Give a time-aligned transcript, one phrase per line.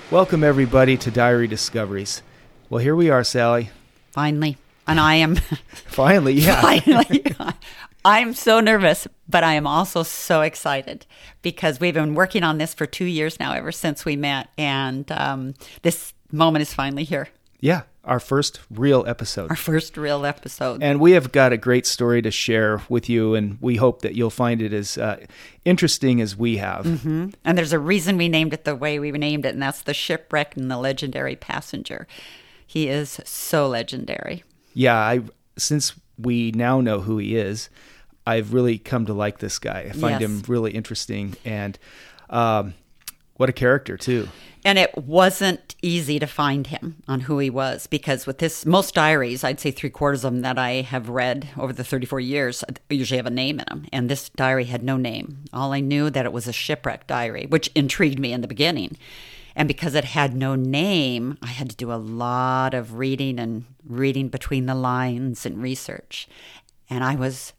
[0.10, 2.22] Welcome, everybody, to Diary Discoveries.
[2.70, 3.70] Well, here we are, Sally.
[4.12, 4.56] Finally.
[4.88, 5.36] And I am
[5.88, 6.62] Finally, yeah.
[6.80, 7.26] finally.
[8.06, 11.08] I'm so nervous, but I am also so excited
[11.42, 14.50] because we've been working on this for two years now, ever since we met.
[14.60, 17.30] And um, this moment is finally here.
[17.60, 19.50] Yeah, our first real episode.
[19.50, 20.84] Our first real episode.
[20.84, 24.14] And we have got a great story to share with you, and we hope that
[24.14, 25.26] you'll find it as uh,
[25.66, 26.86] interesting as we have.
[26.86, 29.96] and there's a reason we named it the way we named it, and that's the
[29.96, 32.06] shipwreck and the legendary passenger.
[32.68, 34.44] He is so legendary.
[34.76, 35.22] Yeah, I
[35.58, 37.70] since we now know who he is,
[38.26, 39.88] I've really come to like this guy.
[39.90, 40.22] I find Yes.
[40.22, 41.78] him really interesting, and
[42.30, 42.74] um,
[43.38, 44.28] what a character too.
[44.64, 48.96] And it wasn't easy to find him on who he was because with this, most
[48.96, 52.64] diaries, I'd say three quarters of them that I have read over the 34 years,
[52.90, 53.86] usually have a name in them.
[53.94, 55.46] And this diary had no name.
[55.54, 58.98] All I knew that it was a shipwreck diary, which intrigued me in the beginning.
[59.56, 63.66] And because it had no name, I had to do a lot of reading and
[63.88, 66.28] reading between the lines and research.
[66.90, 67.54] And I was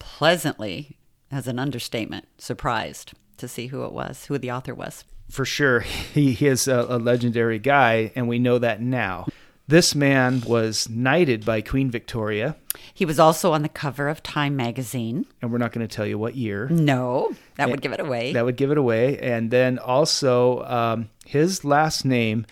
[0.00, 0.96] pleasantly,
[1.30, 5.04] as an understatement, surprised to see who it was, who the author was.
[5.30, 5.80] for sure
[6.14, 9.26] he, he is a, a legendary guy, and we know that now.
[9.68, 12.56] This man was knighted by Queen Victoria,
[12.92, 15.26] He was also on the cover of Time magazine.
[15.40, 16.66] and we're not going to tell you what year.
[16.68, 18.32] No, that would give it away.
[18.32, 19.16] That would give it away.
[19.20, 22.46] And then also, um, his last name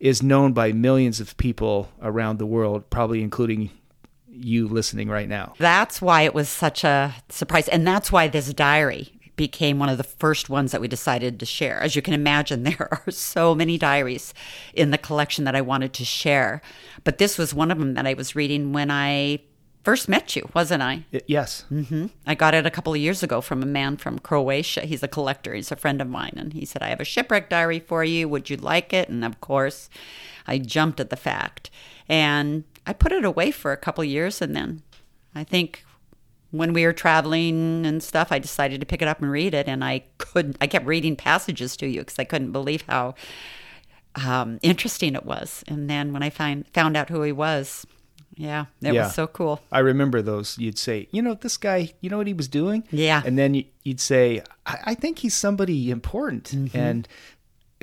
[0.00, 3.70] is known by millions of people around the world, probably including
[4.36, 5.54] you listening right now.
[5.58, 7.68] that's why it was such a surprise.
[7.68, 11.46] And that's why this diary became one of the first ones that we decided to
[11.46, 11.80] share.
[11.80, 14.32] As you can imagine, there are so many diaries
[14.74, 16.62] in the collection that I wanted to share.
[17.02, 19.40] But this was one of them that I was reading when I
[19.82, 21.04] first met you, wasn't I?
[21.26, 21.62] Yes.
[21.68, 24.82] hmm I got it a couple of years ago from a man from Croatia.
[24.82, 25.52] He's a collector.
[25.54, 28.28] He's a friend of mine, and he said, "I have a shipwreck diary for you.
[28.28, 29.90] Would you like it?" And of course,
[30.46, 31.70] I jumped at the fact,
[32.08, 34.82] and I put it away for a couple years, and then
[35.34, 35.84] I think
[36.50, 39.66] when we were traveling and stuff, I decided to pick it up and read it,
[39.68, 40.56] and I couldn't.
[40.60, 43.14] I kept reading passages to you because I couldn't believe how
[44.24, 45.64] um, interesting it was.
[45.66, 47.86] And then when I find found out who he was,
[48.36, 49.04] yeah, it Yeah.
[49.04, 49.60] was so cool.
[49.72, 50.56] I remember those.
[50.58, 52.84] You'd say, you know, this guy, you know what he was doing?
[52.90, 53.22] Yeah.
[53.24, 56.44] And then you- you'd say, I, I think he's somebody important.
[56.54, 56.76] Mm-hmm.
[56.76, 57.08] And,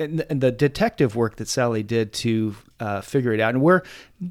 [0.02, 3.54] and and the detective work that Sally did to uh, figure it out.
[3.54, 3.82] And we're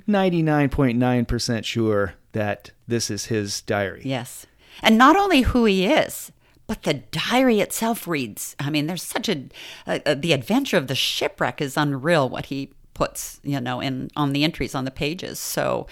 [0.07, 4.01] 99.9% sure that this is his diary.
[4.05, 4.45] Yes.
[4.81, 6.31] And not only who he is,
[6.67, 8.55] but the diary itself reads.
[8.59, 9.45] I mean, there's such a,
[9.85, 14.09] a, a- the adventure of the shipwreck is unreal what he puts, you know, in
[14.15, 15.39] on the entries on the pages.
[15.39, 15.87] So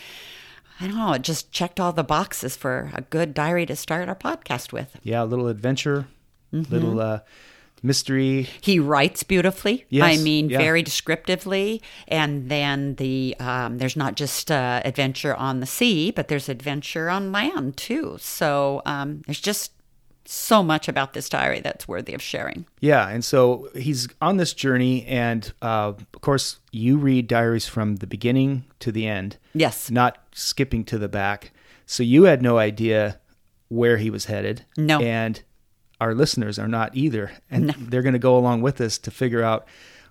[0.80, 4.08] I don't know, it just checked all the boxes for a good diary to start
[4.08, 4.98] our podcast with.
[5.04, 6.08] Yeah, a little adventure,
[6.54, 6.74] Mm-hmm.
[6.74, 7.20] little uh,
[7.84, 8.50] mystery.
[8.62, 9.86] He writes beautifully.
[9.90, 10.58] Yes, I mean, yeah.
[10.58, 11.82] very descriptively.
[12.08, 17.10] And then the um, there's not just uh, adventure on the sea, but there's adventure
[17.10, 18.18] on land too.
[18.20, 19.72] So um, there's just
[20.26, 22.66] so much about this diary that's worthy of sharing.
[22.82, 27.96] Yeah, and so he's on this journey, and uh, of course, you read diaries from
[27.96, 29.38] the beginning to the end.
[29.56, 29.90] Yes.
[29.90, 31.52] not skipping to the back.
[31.88, 33.20] So you had no idea
[33.70, 34.66] where he was headed.
[34.78, 35.00] No.
[35.00, 35.42] And
[36.00, 37.32] our listeners are not either.
[37.52, 39.68] And they're going to go along with us to figure out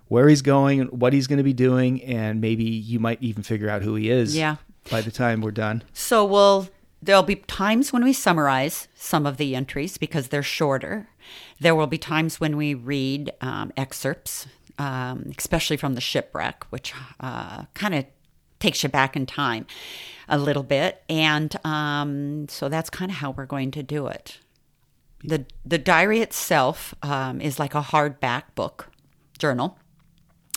[0.07, 2.03] where he's going and what he's going to be doing.
[2.03, 4.57] And maybe you might even figure out who he is Yeah.
[4.89, 5.83] by the time we're done.
[5.93, 6.67] So we'll
[7.01, 11.07] there'll be times when we summarize some of the entries because they're shorter.
[11.59, 16.93] There will be times when we read um, excerpts, um, especially from the shipwreck, which
[17.21, 18.05] uh, kind of
[18.59, 19.65] takes you back in time
[20.27, 24.39] a little bit, and um, so that's kind of how we're going to do it.
[25.23, 28.89] The The diary itself um, is like a hardback book
[29.37, 29.77] journal.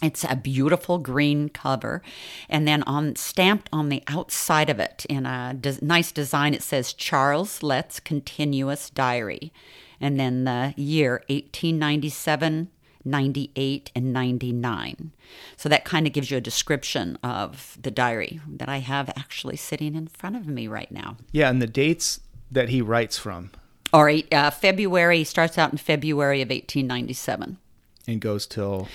[0.03, 2.03] It's a beautiful green cover,
[2.49, 6.93] and then on stamped on the outside of it in a nice design, it says
[6.93, 9.53] Charles Letts Continuous Diary,
[10.01, 12.69] and then the year 1897,
[13.05, 15.13] 98, and 99.
[15.57, 19.57] So that kind of gives you a description of the diary that I have actually
[19.57, 21.17] sitting in front of me right now.
[21.31, 22.21] Yeah, and the dates
[22.51, 23.51] that he writes from
[23.93, 27.59] Or uh, February starts out in February of 1897.
[28.07, 28.89] and goes till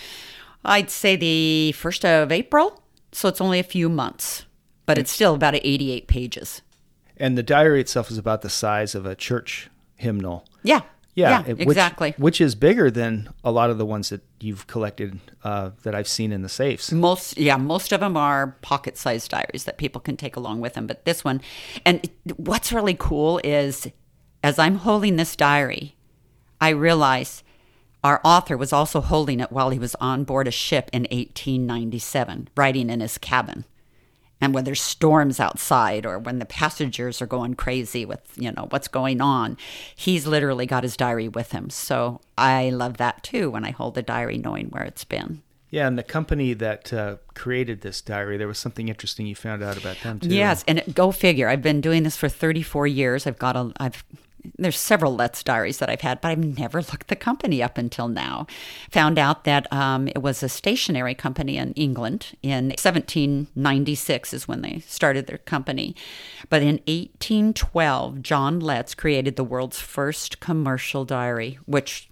[0.65, 2.81] I'd say the 1st of April.
[3.11, 4.45] So it's only a few months,
[4.85, 6.61] but it's still about 88 pages.
[7.19, 10.45] and the diary itself is about the size of a church hymnal.
[10.63, 10.81] Yeah.
[11.15, 12.13] Yeah, Yeah, which- exactly.
[12.17, 16.07] Which is bigger than a lot of the ones that you've collected uh, that I've
[16.07, 16.91] seen in the safes.
[16.91, 20.85] Most, yeah, most of them are pocket-sized diaries that people can take along with them.
[20.85, 21.41] But this one,
[21.87, 23.87] and what's really cool is,
[24.43, 25.95] as I'm holding this diary,
[26.59, 27.43] I realize
[28.03, 32.49] our author was also holding it while he was on board a ship in 1897,
[32.55, 33.65] writing in his cabin.
[34.39, 38.67] And when there's storms outside or when the passengers are going crazy with, you know,
[38.69, 39.57] what's going on,
[39.95, 41.71] he's literally got his diary with him.
[41.71, 45.41] So I love that too when I hold the diary knowing where it's been.
[45.69, 49.61] Yeah, and the company that uh, created this diary, there was something interesting you found
[49.61, 50.29] out about them too.
[50.29, 51.49] Yes, and it, go figure.
[51.49, 53.27] I've been doing this for 34 years.
[53.27, 54.05] I've got a I've
[54.57, 58.07] there's several Letts diaries that I've had, but I've never looked the company up until
[58.07, 58.47] now.
[58.91, 64.61] Found out that um, it was a stationery company in England in 1796 is when
[64.61, 65.95] they started their company.
[66.49, 72.09] But in 1812, John Letts created the world's first commercial diary, which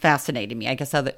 [0.00, 0.66] fascinated me.
[0.66, 1.12] I guess other,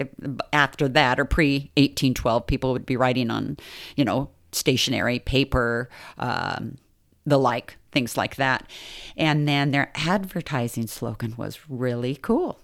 [0.53, 3.57] after that or pre 1812, people would be writing on,
[3.97, 5.89] you know, stationery, paper,
[6.19, 6.77] um,
[7.25, 8.69] the like, things like that.
[9.17, 12.59] And then their advertising slogan was really cool.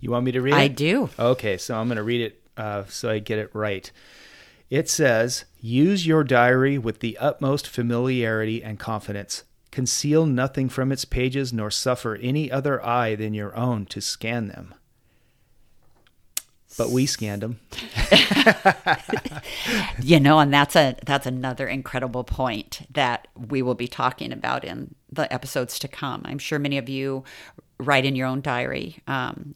[0.00, 0.58] You want me to read it?
[0.58, 1.10] I do.
[1.18, 3.90] Okay, so I'm going to read it uh, so I get it right.
[4.70, 9.44] It says, Use your diary with the utmost familiarity and confidence.
[9.70, 14.48] Conceal nothing from its pages, nor suffer any other eye than your own to scan
[14.48, 14.74] them.
[16.76, 17.60] But we scanned them.
[20.00, 24.64] You know, and that's a that's another incredible point that we will be talking about
[24.64, 26.22] in the episodes to come.
[26.24, 27.24] I'm sure many of you
[27.78, 29.54] write in your own diary, um,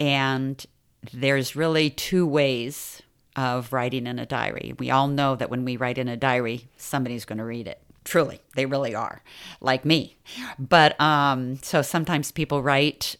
[0.00, 0.64] and
[1.12, 3.02] there's really two ways
[3.36, 4.74] of writing in a diary.
[4.78, 7.80] We all know that when we write in a diary, somebody's going to read it.
[8.04, 9.22] Truly, they really are,
[9.60, 10.16] like me.
[10.58, 13.16] But um, so sometimes people write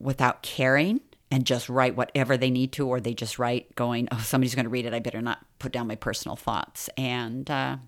[0.00, 1.00] without caring
[1.34, 4.66] and just write whatever they need to, or they just write going, oh, somebody's going
[4.66, 4.94] to read it.
[4.94, 6.88] I better not put down my personal thoughts.
[6.96, 7.78] And uh,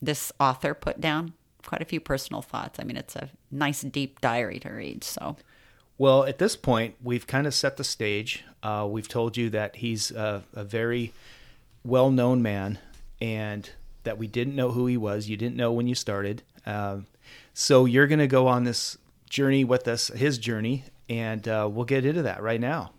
[0.00, 1.34] this author put down
[1.66, 2.80] quite a few personal thoughts.
[2.80, 5.04] I mean, it's a nice, deep diary to read.
[5.04, 5.36] So,
[5.98, 8.44] Well, at this point, we've kind of set the stage.
[8.62, 11.12] Uh, we've told you that he's a, a very
[11.84, 12.78] well known man
[13.20, 13.68] and
[14.04, 15.28] that we didn't know who he was.
[15.28, 16.42] You didn't know when you started.
[16.64, 17.08] Um,
[17.52, 18.96] so you're going to go on this
[19.28, 22.92] journey with us, his journey, and uh, we'll get into that right now.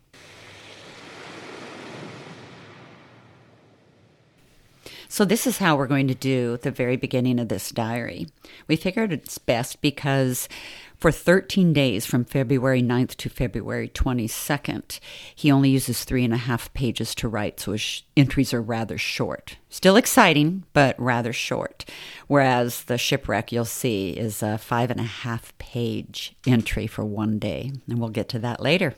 [5.07, 8.28] So, this is how we're going to do the very beginning of this diary.
[8.68, 10.50] We figured it's best because
[10.98, 15.00] for 13 days from February 9th to February 22nd,
[15.36, 18.98] he only uses three and a half pages to write, so his entries are rather
[18.98, 19.57] short.
[19.69, 21.86] Still exciting, but rather short.
[22.28, 27.40] Whereas the shipwreck you'll see is a five and a half page entry for one
[27.40, 28.96] day, and we'll get to that later.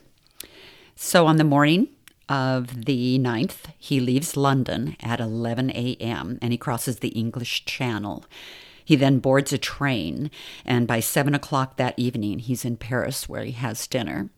[0.96, 1.90] So, on the morning
[2.30, 6.38] of the 9th, he leaves London at 11 a.m.
[6.42, 8.26] and he crosses the English Channel.
[8.84, 10.32] He then boards a train,
[10.66, 14.30] and by 7 o'clock that evening, he's in Paris where he has dinner.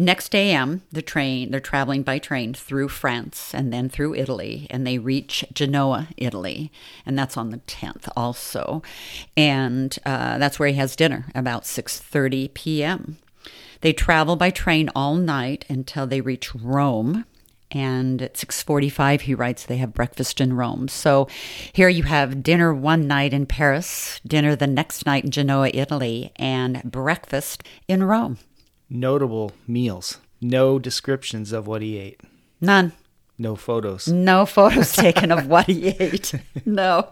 [0.00, 4.86] Next AM, the train, they're traveling by train through France and then through Italy, and
[4.86, 6.70] they reach Genoa, Italy,
[7.04, 8.80] and that's on the 10th also.
[9.36, 13.16] And uh, that's where he has dinner about 6.30 p.m.
[13.80, 17.24] They travel by train all night until they reach Rome.
[17.70, 20.88] And at 6:45 he writes they have breakfast in Rome.
[20.88, 21.28] So
[21.72, 26.32] here you have dinner one night in Paris, dinner the next night in Genoa, Italy,
[26.36, 28.38] and breakfast in Rome.
[28.88, 30.18] Notable meals.
[30.40, 32.20] No descriptions of what he ate.
[32.60, 32.92] None.
[33.36, 34.08] No photos.
[34.08, 36.34] No photos taken of what he ate.
[36.64, 37.10] No.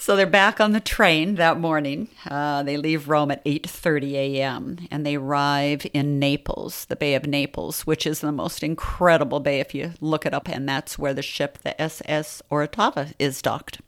[0.00, 2.06] So they're back on the train that morning.
[2.24, 4.78] Uh, they leave Rome at 8:30 a.m.
[4.92, 9.58] and they arrive in Naples, the Bay of Naples, which is the most incredible bay
[9.58, 13.80] if you look it up, and that's where the ship, the SS Orotava, is docked.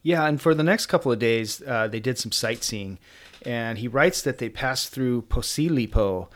[0.00, 3.00] Yeah, and for the next couple of days, uh, they did some sightseeing,
[3.44, 6.28] and he writes that they passed through Posilipo,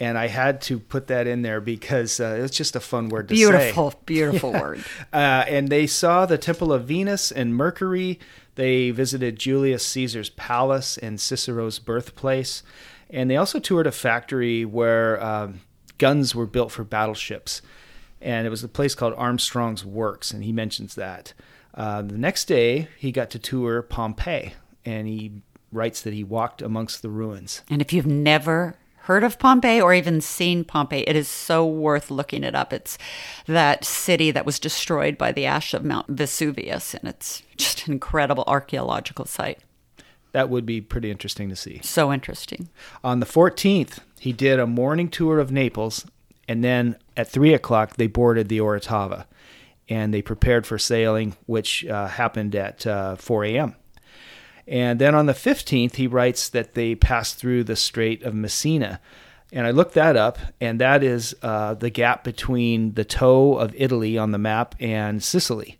[0.00, 3.28] and I had to put that in there because uh, it's just a fun word
[3.28, 3.40] to say.
[3.40, 4.84] Beautiful, beautiful word.
[5.12, 8.20] Uh, and they saw the Temple of Venus and Mercury.
[8.54, 12.62] They visited Julius Caesar's palace and Cicero's birthplace,
[13.10, 15.60] and they also toured a factory where um,
[15.98, 17.62] guns were built for battleships,
[18.20, 21.34] and it was a place called Armstrong's Works, and he mentions that.
[21.74, 26.62] Uh, the next day, he got to tour Pompeii, and he writes that he walked
[26.62, 27.62] amongst the ruins.
[27.70, 28.76] And if you've never
[29.08, 32.74] heard of Pompeii or even seen Pompeii, it is so worth looking it up.
[32.74, 32.98] It's
[33.46, 37.94] that city that was destroyed by the ash of Mount Vesuvius, and it's just an
[37.94, 39.60] incredible archaeological site.
[40.32, 41.80] That would be pretty interesting to see.
[41.82, 42.68] So interesting.
[43.02, 46.04] On the 14th, he did a morning tour of Naples,
[46.46, 49.24] and then at 3 o'clock, they boarded the Orotava
[49.88, 53.74] and they prepared for sailing, which uh, happened at uh, 4 a.m.
[54.68, 59.00] And then on the 15th, he writes that they passed through the Strait of Messina.
[59.50, 63.74] And I looked that up, and that is uh, the gap between the toe of
[63.74, 65.78] Italy on the map and Sicily.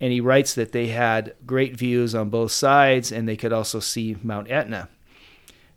[0.00, 3.80] And he writes that they had great views on both sides, and they could also
[3.80, 4.88] see Mount Etna.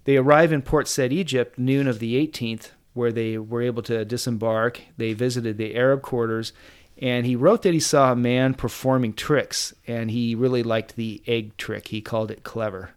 [0.03, 4.05] They arrive in Port Said, Egypt, noon of the 18th, where they were able to
[4.05, 4.81] disembark.
[4.97, 6.53] They visited the Arab quarters,
[6.99, 11.21] and he wrote that he saw a man performing tricks, and he really liked the
[11.27, 11.89] egg trick.
[11.89, 12.91] He called it clever.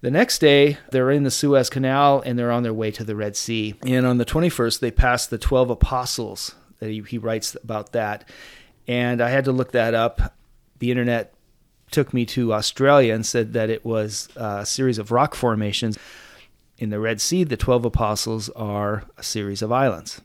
[0.00, 3.16] The next day, they're in the Suez Canal and they're on their way to the
[3.16, 3.74] Red Sea.
[3.84, 6.54] And on the 21st, they pass the 12 apostles.
[6.78, 8.28] He, he writes about that.
[8.86, 10.36] And I had to look that up.
[10.78, 11.34] The internet
[11.90, 15.98] took me to Australia and said that it was a series of rock formations.
[16.78, 20.20] In the Red Sea, the 12 apostles are a series of islands.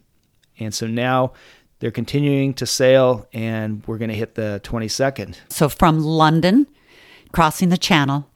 [0.60, 1.34] And so now
[1.84, 5.36] they're continuing to sail, and we're going to hit the 22nd.
[5.50, 6.66] So from London,
[7.34, 8.30] crossing the Channel,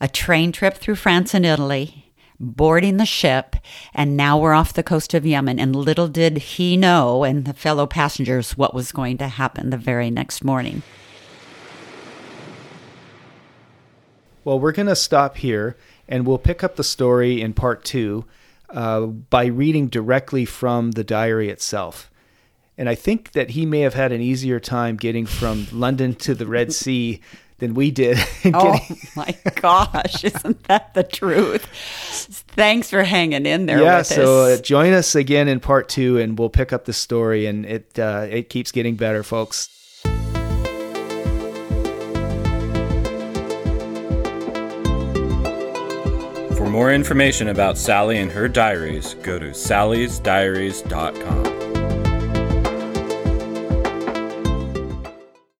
[0.00, 3.56] a train trip through France and Italy, boarding the ship,
[3.92, 5.58] and now we're off the coast of Yemen.
[5.58, 9.76] And little did he know, and the fellow passengers, what was going to happen the
[9.76, 10.82] very next morning.
[14.44, 15.76] Well, we're going to stop here,
[16.08, 18.24] and we'll pick up the story in part two
[18.70, 22.08] uh, by reading directly from the diary itself.
[22.78, 26.32] And I think that he may have had an easier time getting from London to
[26.34, 27.20] the Red Sea
[27.58, 28.18] than we did.
[28.54, 28.78] oh
[29.16, 31.66] my gosh, isn't that the truth?
[32.54, 33.82] Thanks for hanging in there.
[33.82, 37.46] Yeah, so uh, join us again in part two, and we'll pick up the story,
[37.46, 39.70] and it uh, it keeps getting better, folks.
[46.56, 51.57] For more information about Sally and her diaries, go to sallysdiaries.com.